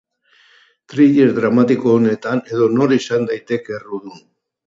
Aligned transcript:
Thriller 0.93 1.33
dramatiko 1.39 1.93
honetan 1.97 2.41
edonor 2.55 2.97
izan 2.97 3.29
daiteke 3.33 3.77
errudun. 3.81 4.19